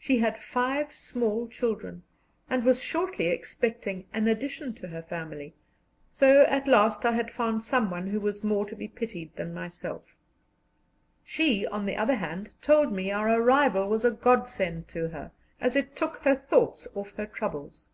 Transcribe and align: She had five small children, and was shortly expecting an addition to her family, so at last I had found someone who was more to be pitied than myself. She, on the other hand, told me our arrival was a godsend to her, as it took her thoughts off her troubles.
She 0.00 0.18
had 0.18 0.36
five 0.40 0.92
small 0.92 1.46
children, 1.46 2.02
and 2.50 2.64
was 2.64 2.82
shortly 2.82 3.26
expecting 3.28 4.04
an 4.12 4.26
addition 4.26 4.74
to 4.74 4.88
her 4.88 5.00
family, 5.02 5.54
so 6.10 6.42
at 6.46 6.66
last 6.66 7.06
I 7.06 7.12
had 7.12 7.30
found 7.30 7.62
someone 7.62 8.08
who 8.08 8.18
was 8.18 8.42
more 8.42 8.66
to 8.66 8.74
be 8.74 8.88
pitied 8.88 9.36
than 9.36 9.54
myself. 9.54 10.16
She, 11.22 11.64
on 11.68 11.86
the 11.86 11.94
other 11.94 12.16
hand, 12.16 12.50
told 12.60 12.90
me 12.92 13.12
our 13.12 13.28
arrival 13.30 13.88
was 13.88 14.04
a 14.04 14.10
godsend 14.10 14.88
to 14.88 15.10
her, 15.10 15.30
as 15.60 15.76
it 15.76 15.94
took 15.94 16.16
her 16.24 16.34
thoughts 16.34 16.88
off 16.96 17.12
her 17.12 17.26
troubles. 17.26 17.90